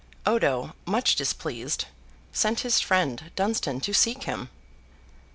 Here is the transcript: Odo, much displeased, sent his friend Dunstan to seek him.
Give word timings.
Odo, 0.25 0.73
much 0.87 1.15
displeased, 1.15 1.85
sent 2.33 2.61
his 2.61 2.79
friend 2.81 3.29
Dunstan 3.35 3.79
to 3.81 3.93
seek 3.93 4.23
him. 4.23 4.49